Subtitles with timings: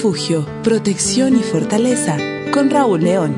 [0.00, 2.16] refugio, protección y fortaleza
[2.54, 3.36] con Raúl León.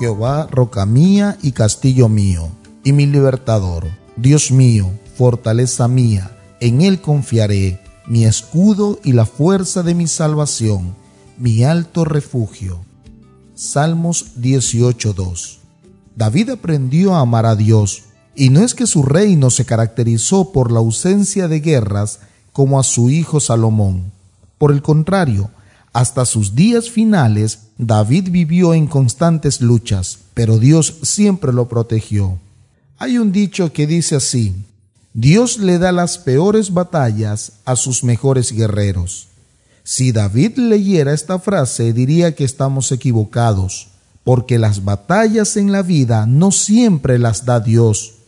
[0.00, 2.48] Jehová, roca mía y castillo mío,
[2.82, 3.86] y mi libertador,
[4.16, 10.96] Dios mío, fortaleza mía, en él confiaré, mi escudo y la fuerza de mi salvación,
[11.38, 12.80] mi alto refugio.
[13.54, 15.58] Salmos 18.2
[16.16, 18.02] David aprendió a amar a Dios,
[18.34, 22.20] y no es que su reino se caracterizó por la ausencia de guerras
[22.52, 24.12] como a su hijo Salomón.
[24.58, 25.50] Por el contrario,
[25.92, 32.38] hasta sus días finales, David vivió en constantes luchas, pero Dios siempre lo protegió.
[32.98, 34.54] Hay un dicho que dice así,
[35.12, 39.28] Dios le da las peores batallas a sus mejores guerreros.
[39.82, 43.88] Si David leyera esta frase diría que estamos equivocados,
[44.22, 48.19] porque las batallas en la vida no siempre las da Dios,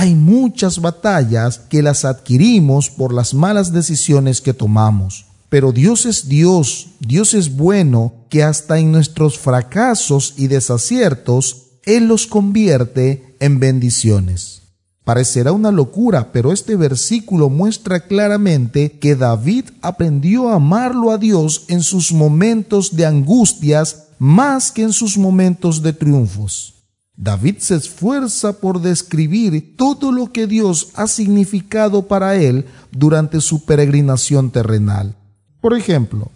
[0.00, 5.26] hay muchas batallas que las adquirimos por las malas decisiones que tomamos.
[5.50, 12.08] Pero Dios es Dios, Dios es bueno, que hasta en nuestros fracasos y desaciertos, Él
[12.08, 14.62] los convierte en bendiciones.
[15.04, 21.66] Parecerá una locura, pero este versículo muestra claramente que David aprendió a amarlo a Dios
[21.68, 26.79] en sus momentos de angustias más que en sus momentos de triunfos.
[27.22, 33.66] David se esfuerza por describir todo lo que Dios ha significado para él durante su
[33.66, 35.14] peregrinación terrenal.
[35.60, 36.30] Por ejemplo,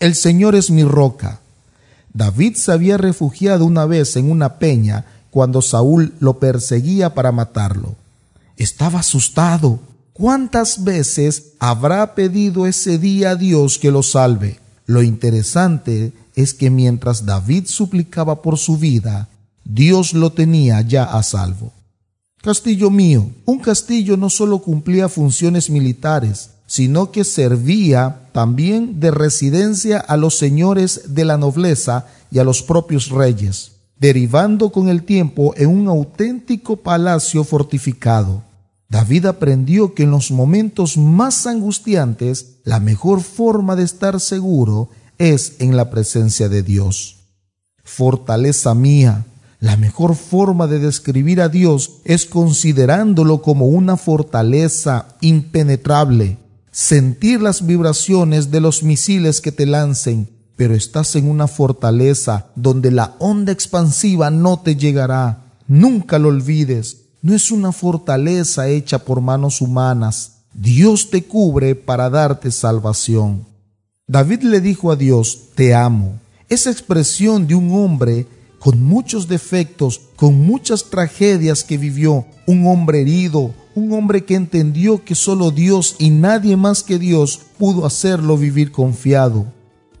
[0.00, 1.40] el Señor es mi roca.
[2.14, 7.94] David se había refugiado una vez en una peña cuando Saúl lo perseguía para matarlo.
[8.56, 9.80] Estaba asustado.
[10.14, 14.60] ¿Cuántas veces habrá pedido ese día a Dios que lo salve?
[14.86, 19.28] Lo interesante es que mientras David suplicaba por su vida,
[19.64, 21.72] Dios lo tenía ya a salvo.
[22.42, 29.98] Castillo mío, un castillo no solo cumplía funciones militares, sino que servía también de residencia
[29.98, 35.54] a los señores de la nobleza y a los propios reyes, derivando con el tiempo
[35.56, 38.42] en un auténtico palacio fortificado.
[38.88, 45.54] David aprendió que en los momentos más angustiantes la mejor forma de estar seguro es
[45.60, 47.18] en la presencia de Dios.
[47.84, 49.26] Fortaleza mía,
[49.62, 56.38] la mejor forma de describir a Dios es considerándolo como una fortaleza impenetrable,
[56.72, 62.90] sentir las vibraciones de los misiles que te lancen, pero estás en una fortaleza donde
[62.90, 65.44] la onda expansiva no te llegará.
[65.68, 70.38] Nunca lo olvides, no es una fortaleza hecha por manos humanas.
[70.52, 73.46] Dios te cubre para darte salvación.
[74.08, 76.18] David le dijo a Dios, te amo.
[76.48, 78.26] Esa expresión de un hombre
[78.62, 85.04] con muchos defectos, con muchas tragedias que vivió, un hombre herido, un hombre que entendió
[85.04, 89.46] que solo Dios y nadie más que Dios pudo hacerlo vivir confiado.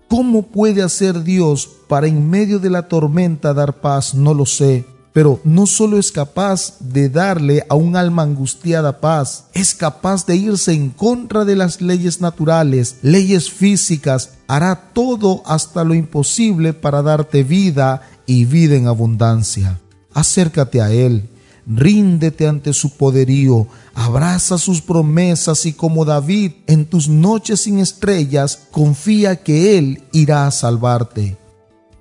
[0.06, 4.14] ¿Cómo puede hacer Dios para en medio de la tormenta dar paz?
[4.14, 4.84] No lo sé.
[5.12, 10.36] Pero no solo es capaz de darle a un alma angustiada paz, es capaz de
[10.36, 17.02] irse en contra de las leyes naturales, leyes físicas, hará todo hasta lo imposible para
[17.02, 19.80] darte vida y vida en abundancia.
[20.14, 21.28] Acércate a Él,
[21.66, 28.60] ríndete ante su poderío, abraza sus promesas y como David en tus noches sin estrellas,
[28.70, 31.36] confía que Él irá a salvarte.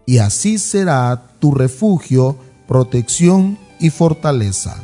[0.05, 4.83] Y así será tu refugio, protección y fortaleza.